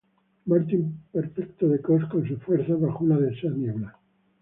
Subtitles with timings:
[0.47, 3.99] Martín Perfecto de Cos con sus fuerzas bajo una densa niebla.